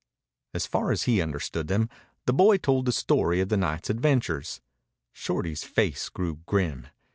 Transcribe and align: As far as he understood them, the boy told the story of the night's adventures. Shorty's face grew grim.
As 0.55 0.65
far 0.65 0.89
as 0.91 1.03
he 1.03 1.21
understood 1.21 1.67
them, 1.67 1.87
the 2.25 2.33
boy 2.33 2.57
told 2.57 2.87
the 2.87 2.91
story 2.91 3.39
of 3.39 3.49
the 3.49 3.55
night's 3.57 3.91
adventures. 3.91 4.59
Shorty's 5.13 5.63
face 5.63 6.09
grew 6.09 6.37
grim. 6.47 6.87